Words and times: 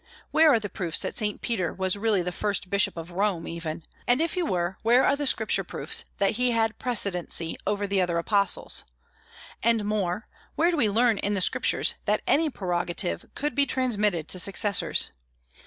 Where 0.31 0.51
are 0.51 0.59
the 0.59 0.67
proofs 0.67 1.03
that 1.03 1.15
Saint 1.15 1.41
Peter 1.43 1.71
was 1.71 1.95
really 1.95 2.23
the 2.23 2.31
first 2.31 2.71
bishop 2.71 2.97
of 2.97 3.11
Rome, 3.11 3.47
even? 3.47 3.83
And 4.07 4.19
if 4.19 4.33
he 4.33 4.41
were, 4.41 4.79
where 4.81 5.05
are 5.05 5.15
the 5.15 5.27
Scripture 5.27 5.63
proofs 5.63 6.05
that 6.17 6.37
he 6.41 6.49
had 6.53 6.79
precedency 6.79 7.55
over 7.67 7.85
the 7.85 8.01
other 8.01 8.17
apostles? 8.17 8.83
And 9.61 9.85
more, 9.85 10.27
where 10.55 10.71
do 10.71 10.77
we 10.77 10.89
learn 10.89 11.19
in 11.19 11.35
the 11.35 11.39
Scriptures 11.39 11.93
that 12.05 12.23
any 12.25 12.49
prerogative 12.49 13.27
could 13.35 13.53
be 13.53 13.67
transmitted 13.67 14.27
to 14.29 14.39
successors? 14.39 15.11